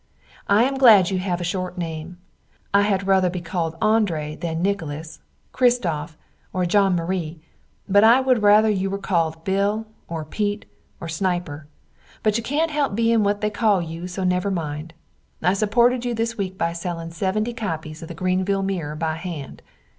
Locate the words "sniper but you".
11.07-12.41